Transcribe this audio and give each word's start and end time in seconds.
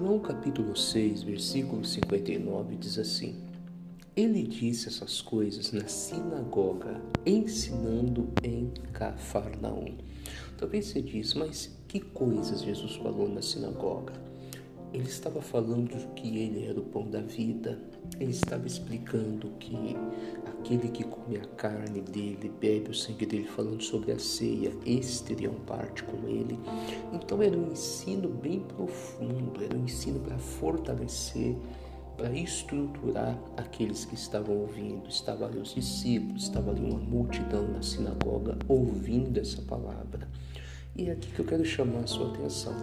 João 0.00 0.18
capítulo 0.18 0.74
6, 0.74 1.24
versículo 1.24 1.84
59 1.84 2.74
diz 2.76 2.98
assim: 2.98 3.34
Ele 4.16 4.44
disse 4.44 4.88
essas 4.88 5.20
coisas 5.20 5.72
na 5.72 5.86
sinagoga, 5.88 7.02
ensinando 7.26 8.32
em 8.42 8.70
Cafarnaum. 8.94 9.98
Talvez 10.56 10.86
você 10.86 11.02
diz, 11.02 11.34
mas 11.34 11.78
que 11.86 12.00
coisas 12.00 12.62
Jesus 12.62 12.96
falou 12.96 13.28
na 13.28 13.42
sinagoga? 13.42 14.14
Ele 14.92 15.04
estava 15.04 15.40
falando 15.40 16.12
que 16.14 16.36
ele 16.38 16.66
era 16.66 16.78
o 16.80 16.82
pão 16.82 17.08
da 17.08 17.20
vida. 17.20 17.78
Ele 18.18 18.32
estava 18.32 18.66
explicando 18.66 19.50
que 19.60 19.96
aquele 20.44 20.88
que 20.88 21.04
come 21.04 21.36
a 21.36 21.44
carne 21.56 22.00
dele, 22.00 22.52
bebe 22.60 22.90
o 22.90 22.94
sangue 22.94 23.24
dele, 23.24 23.44
falando 23.44 23.82
sobre 23.82 24.10
a 24.10 24.18
ceia, 24.18 24.72
estes 24.84 25.20
teriam 25.20 25.54
parte 25.66 26.02
com 26.02 26.28
ele. 26.28 26.58
Então 27.12 27.40
era 27.40 27.56
um 27.56 27.70
ensino 27.70 28.28
bem 28.28 28.60
profundo, 28.60 29.62
era 29.62 29.76
um 29.76 29.84
ensino 29.84 30.18
para 30.18 30.38
fortalecer, 30.38 31.54
para 32.16 32.32
estruturar 32.36 33.38
aqueles 33.56 34.04
que 34.04 34.16
estavam 34.16 34.58
ouvindo. 34.58 35.08
Estavam 35.08 35.46
ali 35.46 35.58
os 35.58 35.72
discípulos, 35.72 36.42
estava 36.42 36.72
ali 36.72 36.80
uma 36.80 36.98
multidão 36.98 37.66
na 37.68 37.80
sinagoga 37.80 38.58
ouvindo 38.68 39.38
essa 39.38 39.62
palavra. 39.62 40.28
E 40.96 41.08
é 41.08 41.12
aqui 41.12 41.30
que 41.32 41.40
eu 41.40 41.44
quero 41.44 41.64
chamar 41.64 42.00
a 42.00 42.06
sua 42.06 42.28
atenção. 42.28 42.74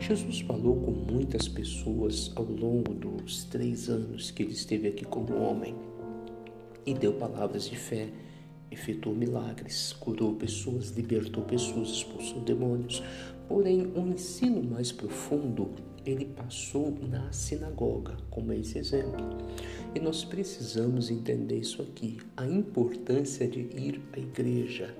Jesus 0.00 0.40
falou 0.40 0.76
com 0.76 0.90
muitas 0.90 1.48
pessoas 1.48 2.32
ao 2.34 2.44
longo 2.44 2.92
dos 2.92 3.44
três 3.44 3.88
anos 3.88 4.30
que 4.30 4.42
ele 4.42 4.52
esteve 4.52 4.88
aqui 4.88 5.04
como 5.04 5.36
homem 5.36 5.74
e 6.84 6.92
deu 6.92 7.12
palavras 7.14 7.68
de 7.68 7.76
fé, 7.76 8.08
efetuou 8.70 9.14
milagres, 9.14 9.92
curou 9.92 10.34
pessoas, 10.34 10.90
libertou 10.90 11.44
pessoas, 11.44 11.88
expulsou 11.88 12.40
demônios. 12.40 13.02
Porém, 13.48 13.92
um 13.94 14.08
ensino 14.08 14.62
mais 14.62 14.90
profundo 14.90 15.70
ele 16.04 16.24
passou 16.24 16.92
na 17.08 17.30
sinagoga, 17.30 18.16
como 18.30 18.52
esse 18.52 18.78
exemplo. 18.78 19.38
E 19.94 20.00
nós 20.00 20.24
precisamos 20.24 21.10
entender 21.10 21.58
isso 21.58 21.80
aqui, 21.82 22.18
a 22.36 22.46
importância 22.46 23.46
de 23.46 23.60
ir 23.60 24.00
à 24.12 24.18
igreja. 24.18 24.94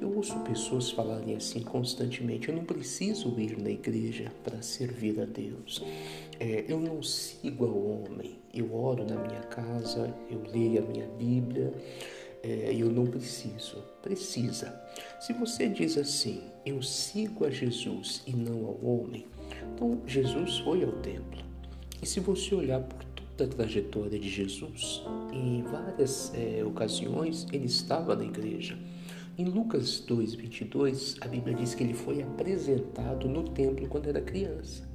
Eu 0.00 0.14
ouço 0.14 0.38
pessoas 0.40 0.90
falarem 0.90 1.36
assim 1.36 1.60
constantemente: 1.60 2.48
eu 2.48 2.54
não 2.54 2.64
preciso 2.64 3.38
ir 3.40 3.58
na 3.58 3.70
igreja 3.70 4.32
para 4.44 4.60
servir 4.62 5.20
a 5.20 5.24
Deus. 5.24 5.82
É, 6.38 6.64
eu 6.68 6.78
não 6.78 7.02
sigo 7.02 7.64
ao 7.64 7.76
homem. 7.76 8.38
Eu 8.52 8.74
oro 8.74 9.04
na 9.04 9.16
minha 9.16 9.42
casa, 9.42 10.14
eu 10.30 10.42
leio 10.52 10.82
a 10.82 10.86
minha 10.86 11.06
Bíblia. 11.18 11.72
É, 12.42 12.74
eu 12.74 12.90
não 12.90 13.06
preciso. 13.06 13.82
Precisa. 14.02 14.80
Se 15.20 15.32
você 15.32 15.68
diz 15.68 15.96
assim, 15.96 16.42
eu 16.64 16.82
sigo 16.82 17.44
a 17.44 17.50
Jesus 17.50 18.22
e 18.26 18.32
não 18.32 18.66
ao 18.66 18.78
homem, 18.84 19.26
então 19.74 20.00
Jesus 20.06 20.58
foi 20.58 20.84
ao 20.84 20.92
templo. 20.92 21.44
E 22.02 22.06
se 22.06 22.20
você 22.20 22.54
olhar 22.54 22.80
por 22.80 23.04
toda 23.36 23.44
a 23.44 23.56
trajetória 23.56 24.18
de 24.18 24.28
Jesus, 24.28 25.02
em 25.32 25.62
várias 25.62 26.32
é, 26.34 26.64
ocasiões 26.64 27.46
ele 27.52 27.66
estava 27.66 28.14
na 28.14 28.24
igreja. 28.24 28.78
Em 29.38 29.44
Lucas 29.44 30.02
2:22, 30.08 31.16
a 31.20 31.28
Bíblia 31.28 31.54
diz 31.54 31.74
que 31.74 31.84
ele 31.84 31.92
foi 31.92 32.22
apresentado 32.22 33.28
no 33.28 33.42
templo 33.42 33.86
quando 33.86 34.08
era 34.08 34.22
criança. 34.22 34.88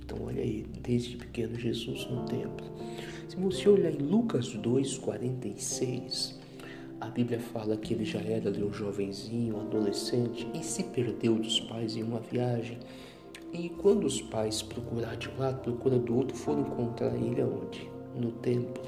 Então, 0.00 0.16
olha 0.24 0.40
aí, 0.40 0.64
desde 0.80 1.16
pequeno 1.16 1.58
Jesus 1.58 2.06
no 2.08 2.24
templo. 2.24 2.64
Se 3.28 3.34
você 3.34 3.68
olhar 3.68 3.90
em 3.90 3.98
Lucas 3.98 4.54
2:46, 4.54 6.38
a 7.00 7.08
Bíblia 7.08 7.40
fala 7.40 7.76
que 7.76 7.94
ele 7.94 8.04
já 8.04 8.20
era 8.20 8.48
um 8.64 8.72
jovenzinho, 8.72 9.56
um 9.56 9.62
adolescente 9.62 10.46
e 10.54 10.62
se 10.62 10.84
perdeu 10.84 11.34
dos 11.34 11.58
pais 11.58 11.96
em 11.96 12.04
uma 12.04 12.20
viagem. 12.20 12.78
E 13.52 13.70
quando 13.70 14.04
os 14.04 14.22
pais 14.22 14.62
procuraram 14.62 15.18
de 15.18 15.28
um 15.28 15.36
lado, 15.36 15.62
procura 15.62 15.98
do 15.98 16.16
outro, 16.16 16.36
foram 16.36 16.60
encontrar 16.60 17.12
ele 17.16 17.40
aonde? 17.40 17.90
No 18.14 18.30
templo, 18.30 18.84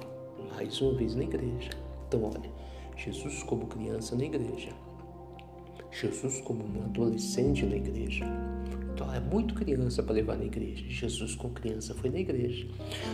mais 0.55 0.81
uma 0.81 0.95
vez 0.95 1.17
na 1.17 1.25
igreja. 1.25 1.71
Então, 2.07 2.23
olha, 2.23 2.66
Jesus 2.97 3.43
como 3.43 3.67
criança 3.67 4.17
na 4.17 4.25
igreja, 4.25 4.71
Jesus 5.91 6.41
como 6.41 6.65
um 6.65 6.85
adolescente 6.85 7.65
na 7.65 7.77
igreja. 7.77 8.25
Então 8.93 9.13
é 9.13 9.21
muito 9.21 9.55
criança 9.55 10.03
para 10.03 10.15
levar 10.15 10.39
na 10.39 10.45
igreja. 10.47 10.83
Jesus 10.89 11.35
com 11.35 11.51
criança 11.51 11.95
foi 11.95 12.09
na 12.09 12.19
igreja. 12.19 12.67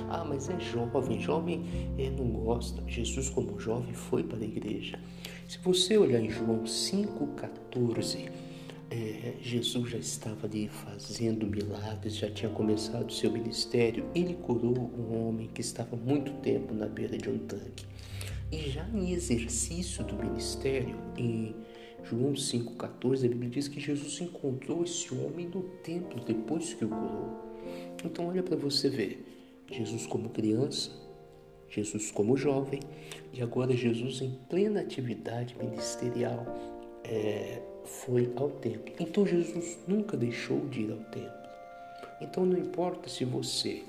Ah, 0.09 0.25
mas 0.25 0.49
é 0.49 0.59
jovem, 0.61 1.21
jovem 1.21 1.65
é, 1.99 2.09
não 2.11 2.31
gosta. 2.31 2.81
Jesus 2.87 3.29
como 3.29 3.59
jovem 3.59 3.93
foi 3.93 4.23
para 4.23 4.39
a 4.39 4.45
igreja. 4.45 4.99
Se 5.49 5.59
você 5.59 5.99
olhar 5.99 6.21
em 6.21 6.31
João 6.31 6.63
5,14, 6.63 8.31
é, 8.91 9.35
Jesus 9.41 9.91
já 9.91 9.99
estava 9.99 10.47
ali 10.47 10.69
fazendo 10.69 11.47
milagres, 11.47 12.15
já 12.15 12.31
tinha 12.31 12.51
começado 12.53 13.13
seu 13.13 13.33
ministério. 13.33 14.05
Ele 14.15 14.35
curou 14.35 14.79
um 14.97 15.29
homem 15.29 15.49
que 15.53 15.61
estava 15.61 15.97
muito 15.97 16.33
tempo 16.35 16.73
na 16.73 16.87
beira 16.87 17.19
de 17.19 17.29
um 17.29 17.39
tanque. 17.39 17.92
E 18.53 18.69
já 18.69 18.87
em 18.93 19.13
exercício 19.13 20.05
do 20.05 20.15
ministério, 20.15 20.95
em 21.17 21.57
João 22.05 22.35
5,14, 22.35 23.25
a 23.25 23.29
Bíblia 23.29 23.49
diz 23.49 23.67
que 23.67 23.81
Jesus 23.81 24.21
encontrou 24.21 24.85
esse 24.85 25.13
homem 25.15 25.47
no 25.47 25.63
templo 25.83 26.23
depois 26.23 26.75
que 26.75 26.85
o 26.85 26.89
curou. 26.89 27.31
Então, 28.05 28.29
olha 28.29 28.43
para 28.43 28.55
você 28.55 28.91
ver: 28.91 29.25
Jesus 29.71 30.07
como 30.07 30.29
criança, 30.29 30.91
Jesus 31.71 32.11
como 32.11 32.37
jovem 32.37 32.81
e 33.33 33.41
agora 33.41 33.75
Jesus 33.75 34.21
em 34.21 34.39
plena 34.51 34.83
atividade 34.83 35.57
ministerial 35.57 36.45
é, 37.05 37.63
foi 37.87 38.31
ao 38.37 38.51
templo. 38.51 38.95
Então, 39.01 39.27
Jesus 39.27 39.79
nunca 39.89 40.15
deixou 40.15 40.69
de 40.69 40.83
ir 40.83 40.93
ao 40.93 40.99
templo. 40.99 41.43
Então, 42.21 42.45
não 42.45 42.59
importa 42.59 43.09
se 43.09 43.25
você 43.25 43.83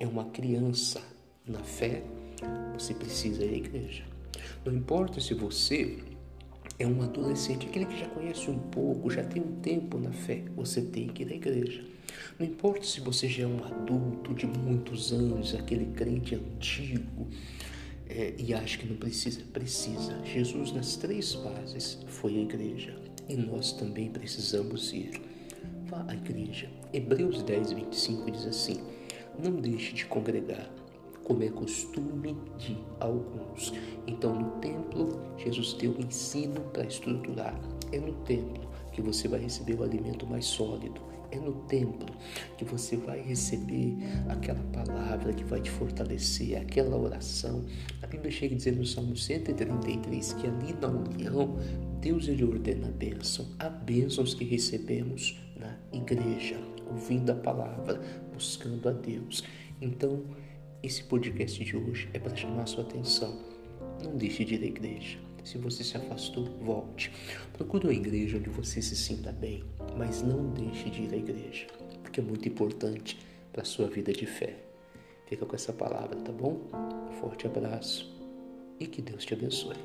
é 0.00 0.06
uma 0.06 0.24
criança 0.30 1.02
na 1.46 1.62
fé 1.62 2.02
você 2.74 2.94
precisa 2.94 3.44
ir 3.44 3.50
à 3.50 3.56
igreja. 3.56 4.04
Não 4.64 4.72
importa 4.72 5.20
se 5.20 5.34
você 5.34 5.98
é 6.78 6.86
um 6.86 7.02
adolescente, 7.02 7.66
aquele 7.66 7.86
que 7.86 7.98
já 7.98 8.08
conhece 8.08 8.50
um 8.50 8.58
pouco, 8.58 9.10
já 9.10 9.24
tem 9.24 9.42
um 9.42 9.60
tempo 9.60 9.98
na 9.98 10.12
fé, 10.12 10.44
você 10.54 10.80
tem 10.80 11.08
que 11.08 11.22
ir 11.22 11.32
à 11.32 11.34
igreja. 11.34 11.84
Não 12.38 12.46
importa 12.46 12.84
se 12.84 13.00
você 13.00 13.28
já 13.28 13.44
é 13.44 13.46
um 13.46 13.64
adulto 13.64 14.32
de 14.34 14.46
muitos 14.46 15.12
anos, 15.12 15.54
aquele 15.54 15.86
crente 15.86 16.34
antigo 16.34 17.26
é, 18.08 18.34
e 18.38 18.54
acha 18.54 18.78
que 18.78 18.86
não 18.86 18.96
precisa, 18.96 19.40
precisa. 19.52 20.24
Jesus, 20.24 20.72
nas 20.72 20.96
três 20.96 21.34
fases, 21.34 21.98
foi 22.06 22.36
à 22.36 22.40
igreja 22.42 22.96
e 23.28 23.36
nós 23.36 23.72
também 23.72 24.08
precisamos 24.10 24.92
ir. 24.92 25.20
Vá 25.86 26.04
à 26.08 26.14
igreja. 26.14 26.70
Hebreus 26.92 27.42
10, 27.42 27.72
25 27.72 28.30
diz 28.30 28.46
assim: 28.46 28.80
Não 29.42 29.56
deixe 29.56 29.94
de 29.94 30.06
congregar 30.06 30.70
como 31.28 31.44
é 31.44 31.48
costume 31.50 32.34
de 32.56 32.78
alguns. 32.98 33.74
Então, 34.06 34.34
no 34.34 34.50
templo, 34.60 35.20
Jesus 35.36 35.74
deu 35.74 35.92
o 35.92 36.00
ensino 36.00 36.62
para 36.72 36.86
estruturar. 36.86 37.54
É 37.92 38.00
no 38.00 38.14
templo 38.24 38.66
que 38.92 39.02
você 39.02 39.28
vai 39.28 39.40
receber 39.40 39.74
o 39.74 39.82
alimento 39.82 40.26
mais 40.26 40.46
sólido. 40.46 41.00
É 41.30 41.38
no 41.38 41.52
templo 41.66 42.08
que 42.56 42.64
você 42.64 42.96
vai 42.96 43.20
receber 43.20 43.98
aquela 44.30 44.62
palavra 44.72 45.34
que 45.34 45.44
vai 45.44 45.60
te 45.60 45.70
fortalecer, 45.70 46.58
aquela 46.58 46.96
oração. 46.96 47.66
A 48.02 48.06
Bíblia 48.06 48.30
chega 48.30 48.56
dizer 48.56 48.74
no 48.74 48.86
Salmo 48.86 49.14
133 49.14 50.32
que 50.32 50.46
ali 50.46 50.72
na 50.80 50.88
união, 50.88 51.58
Deus 52.00 52.26
ele 52.26 52.42
ordena 52.42 52.88
a 52.88 52.90
bênção. 52.90 53.46
Há 53.58 53.68
bênçãos 53.68 54.32
que 54.32 54.44
recebemos 54.44 55.38
na 55.54 55.76
igreja, 55.92 56.58
ouvindo 56.90 57.30
a 57.30 57.34
palavra, 57.34 58.00
buscando 58.32 58.88
a 58.88 58.92
Deus. 58.92 59.44
Então, 59.82 60.22
esse 60.82 61.02
podcast 61.02 61.64
de 61.64 61.76
hoje 61.76 62.08
é 62.12 62.18
para 62.18 62.36
chamar 62.36 62.62
a 62.62 62.66
sua 62.66 62.84
atenção. 62.84 63.36
Não 64.02 64.16
deixe 64.16 64.44
de 64.44 64.54
ir 64.54 64.62
à 64.62 64.66
igreja. 64.66 65.18
Se 65.44 65.58
você 65.58 65.82
se 65.82 65.96
afastou, 65.96 66.44
volte. 66.60 67.10
Procure 67.52 67.86
uma 67.86 67.94
igreja 67.94 68.36
onde 68.36 68.48
você 68.48 68.80
se 68.80 68.94
sinta 68.94 69.32
bem, 69.32 69.64
mas 69.96 70.22
não 70.22 70.50
deixe 70.50 70.88
de 70.90 71.02
ir 71.02 71.14
à 71.14 71.16
igreja, 71.16 71.66
porque 72.02 72.20
é 72.20 72.22
muito 72.22 72.46
importante 72.48 73.18
para 73.52 73.62
a 73.62 73.64
sua 73.64 73.88
vida 73.88 74.12
de 74.12 74.26
fé. 74.26 74.56
Fica 75.26 75.44
com 75.44 75.56
essa 75.56 75.72
palavra, 75.72 76.16
tá 76.20 76.32
bom? 76.32 76.60
Um 77.10 77.12
forte 77.20 77.46
abraço 77.46 78.14
e 78.78 78.86
que 78.86 79.02
Deus 79.02 79.24
te 79.24 79.34
abençoe. 79.34 79.76